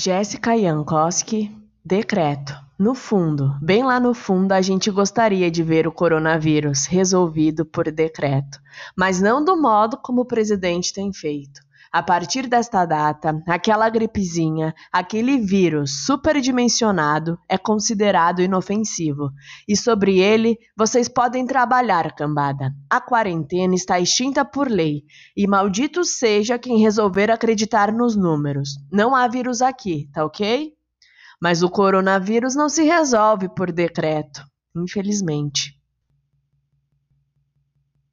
[0.00, 1.50] Jéssica Jankowski,
[1.84, 2.54] decreto.
[2.78, 7.90] No fundo, bem lá no fundo, a gente gostaria de ver o coronavírus resolvido por
[7.90, 8.60] decreto,
[8.96, 11.60] mas não do modo como o presidente tem feito.
[11.90, 19.30] A partir desta data, aquela gripezinha, aquele vírus superdimensionado é considerado inofensivo.
[19.66, 22.72] E sobre ele, vocês podem trabalhar, cambada.
[22.90, 25.02] A quarentena está extinta por lei.
[25.34, 28.70] E maldito seja quem resolver acreditar nos números.
[28.92, 30.72] Não há vírus aqui, tá ok?
[31.40, 34.42] Mas o coronavírus não se resolve por decreto,
[34.76, 35.77] infelizmente.